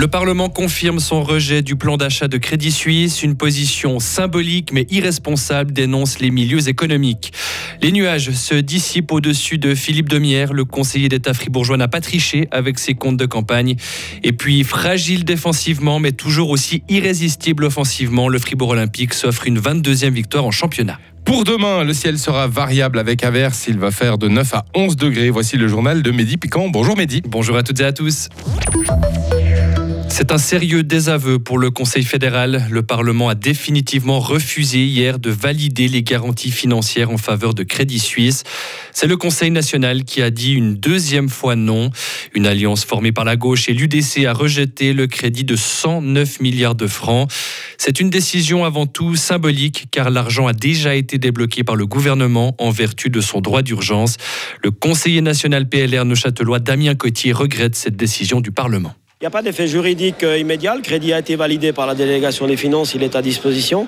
[0.00, 4.86] Le Parlement confirme son rejet du plan d'achat de Crédit Suisse, une position symbolique mais
[4.88, 7.34] irresponsable dénonce les milieux économiques.
[7.82, 12.48] Les nuages se dissipent au-dessus de Philippe Demière, le conseiller d'État fribourgeois n'a pas triché
[12.50, 13.76] avec ses comptes de campagne.
[14.22, 20.12] Et puis fragile défensivement mais toujours aussi irrésistible offensivement, le Fribourg Olympique s'offre une 22e
[20.12, 20.98] victoire en championnat.
[21.26, 23.66] Pour demain, le ciel sera variable avec averse.
[23.68, 25.28] Il va faire de 9 à 11 degrés.
[25.28, 26.70] Voici le journal de Mehdi Piquant.
[26.70, 27.20] Bonjour Mehdi.
[27.26, 28.30] Bonjour à toutes et à tous.
[30.12, 32.66] C'est un sérieux désaveu pour le Conseil fédéral.
[32.68, 38.00] Le Parlement a définitivement refusé hier de valider les garanties financières en faveur de Crédit
[38.00, 38.42] Suisse.
[38.92, 41.90] C'est le Conseil national qui a dit une deuxième fois non.
[42.34, 46.74] Une alliance formée par la gauche et l'UDC a rejeté le crédit de 109 milliards
[46.74, 47.30] de francs.
[47.78, 52.56] C'est une décision avant tout symbolique car l'argent a déjà été débloqué par le gouvernement
[52.58, 54.16] en vertu de son droit d'urgence.
[54.62, 58.92] Le conseiller national PLR neuchâtelois Damien Cotier regrette cette décision du Parlement.
[59.22, 60.74] Il n'y a pas d'effet juridique euh, immédiat.
[60.74, 63.86] Le crédit a été validé par la délégation des finances, il est à disposition.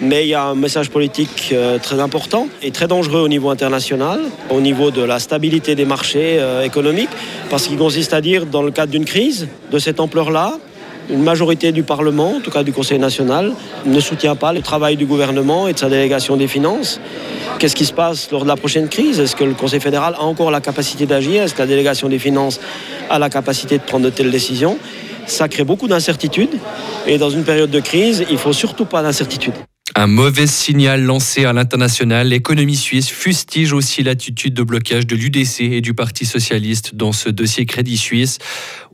[0.00, 3.50] Mais il y a un message politique euh, très important et très dangereux au niveau
[3.50, 7.10] international, au niveau de la stabilité des marchés euh, économiques,
[7.50, 10.58] parce qu'il consiste à dire, dans le cadre d'une crise de cette ampleur-là,
[11.08, 13.52] une majorité du Parlement, en tout cas du Conseil national,
[13.86, 17.00] ne soutient pas le travail du gouvernement et de sa délégation des finances.
[17.58, 19.20] Qu'est-ce qui se passe lors de la prochaine crise?
[19.20, 21.42] Est-ce que le Conseil fédéral a encore la capacité d'agir?
[21.42, 22.60] Est-ce que la délégation des finances
[23.08, 24.78] a la capacité de prendre de telles décisions?
[25.26, 26.58] Ça crée beaucoup d'incertitudes.
[27.06, 29.54] Et dans une période de crise, il ne faut surtout pas d'incertitude.
[29.96, 32.26] Un mauvais signal lancé à l'international.
[32.26, 37.28] L'économie suisse fustige aussi l'attitude de blocage de l'UDC et du Parti socialiste dans ce
[37.28, 38.38] dossier Crédit Suisse.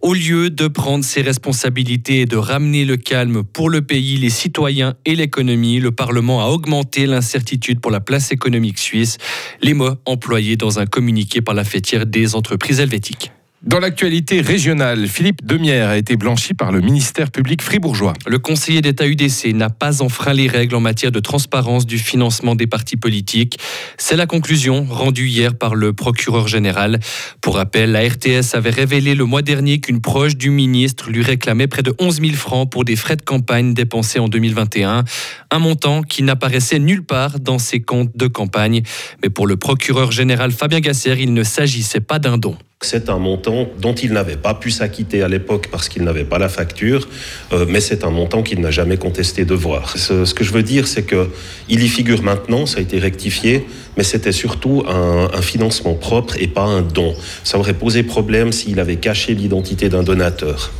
[0.03, 4.29] Au lieu de prendre ses responsabilités et de ramener le calme pour le pays, les
[4.29, 9.17] citoyens et l'économie, le Parlement a augmenté l'incertitude pour la place économique suisse.
[9.62, 13.33] Les mots employés dans un communiqué par la fêtière des entreprises helvétiques.
[13.62, 18.14] Dans l'actualité régionale, Philippe Demière a été blanchi par le ministère public fribourgeois.
[18.27, 22.55] Le conseiller d'État UDC n'a pas enfreint les règles en matière de transparence du financement
[22.55, 23.58] des partis politiques.
[23.98, 27.01] C'est la conclusion rendue hier par le procureur général.
[27.42, 31.67] Pour rappel, la RTS avait révélé le mois dernier qu'une proche du ministre lui réclamait
[31.67, 35.05] près de 11 000 francs pour des frais de campagne dépensés en 2021.
[35.51, 38.80] Un montant qui n'apparaissait nulle part dans ses comptes de campagne.
[39.23, 42.56] Mais pour le procureur général Fabien Gasser, il ne s'agissait pas d'un don.
[42.83, 46.39] C'est un montant dont il n'avait pas pu s'acquitter à l'époque parce qu'il n'avait pas
[46.39, 47.07] la facture,
[47.52, 49.98] euh, mais c'est un montant qu'il n'a jamais contesté devoir.
[49.98, 51.29] Ce, ce que je veux dire, c'est que
[51.68, 53.67] il y figure maintenant, ça a été rectifié,
[53.98, 57.14] mais c'était surtout un, un, financement propre et pas un don.
[57.45, 60.73] Ça aurait posé problème s'il avait caché l'identité d'un donateur.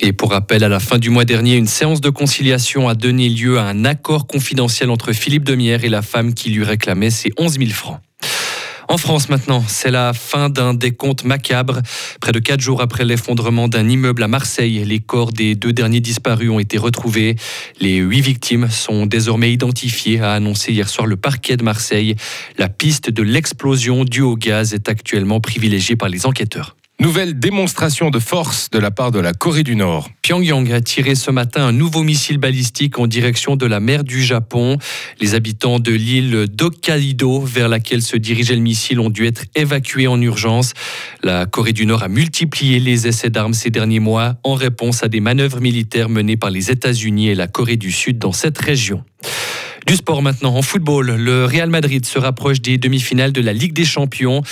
[0.00, 3.28] Et pour rappel, à la fin du mois dernier, une séance de conciliation a donné
[3.28, 7.30] lieu à un accord confidentiel entre Philippe Demière et la femme qui lui réclamait ses
[7.38, 8.00] 11 000 francs.
[8.88, 11.80] En France maintenant, c'est la fin d'un décompte macabre.
[12.20, 16.00] Près de quatre jours après l'effondrement d'un immeuble à Marseille, les corps des deux derniers
[16.00, 17.36] disparus ont été retrouvés.
[17.80, 22.16] Les huit victimes sont désormais identifiées, a annoncé hier soir le parquet de Marseille.
[22.58, 26.76] La piste de l'explosion due au gaz est actuellement privilégiée par les enquêteurs.
[27.00, 30.08] Nouvelle démonstration de force de la part de la Corée du Nord.
[30.22, 34.22] Pyongyang a tiré ce matin un nouveau missile balistique en direction de la mer du
[34.22, 34.78] Japon.
[35.20, 40.06] Les habitants de l'île d'Hokkaido, vers laquelle se dirigeait le missile, ont dû être évacués
[40.06, 40.72] en urgence.
[41.24, 45.08] La Corée du Nord a multiplié les essais d'armes ces derniers mois en réponse à
[45.08, 49.02] des manœuvres militaires menées par les États-Unis et la Corée du Sud dans cette région.
[49.86, 51.16] Du sport maintenant en football.
[51.16, 54.42] Le Real Madrid se rapproche des demi-finales de la Ligue des Champions.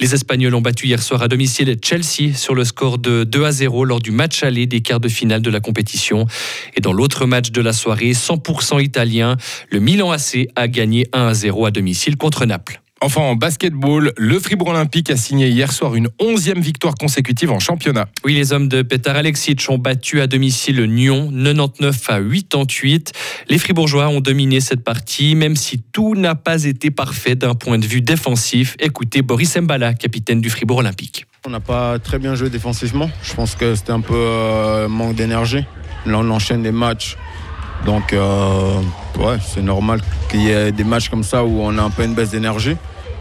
[0.00, 3.52] Les Espagnols ont battu hier soir à domicile Chelsea sur le score de 2 à
[3.52, 6.26] 0 lors du match aller des quarts de finale de la compétition.
[6.74, 9.36] Et dans l'autre match de la soirée, 100% italien,
[9.70, 12.80] le Milan AC a gagné 1 à 0 à domicile contre Naples.
[13.00, 17.60] Enfin, en basketball, le Fribourg Olympique a signé hier soir une onzième victoire consécutive en
[17.60, 18.08] championnat.
[18.24, 23.12] Oui, les hommes de Petar Alexic ont battu à domicile Nyon 99 à 88.
[23.48, 27.78] Les Fribourgeois ont dominé cette partie, même si tout n'a pas été parfait d'un point
[27.78, 28.74] de vue défensif.
[28.80, 31.26] Écoutez Boris Mbala, capitaine du Fribourg Olympique.
[31.46, 33.08] On n'a pas très bien joué défensivement.
[33.22, 35.64] Je pense que c'était un peu euh, manque d'énergie.
[36.04, 37.16] Là, on enchaîne des matchs
[37.84, 38.80] donc, euh,
[39.18, 42.04] ouais, c'est normal qu'il y ait des matchs comme ça où on a un peu
[42.04, 42.76] une baisse d'énergie.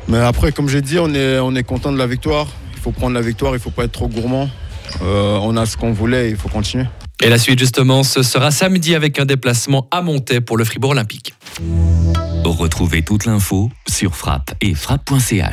[0.08, 2.48] Mais après, comme j'ai dit, on est, on est content de la victoire.
[2.74, 4.50] Il faut prendre la victoire, il ne faut pas être trop gourmand.
[5.02, 6.86] Euh, on a ce qu'on voulait, il faut continuer.
[7.22, 10.92] Et la suite, justement, ce sera samedi avec un déplacement à Montaix pour le Fribourg
[10.92, 11.34] Olympique.
[12.44, 15.44] Retrouvez toute l'info sur frappe et frappe.ch.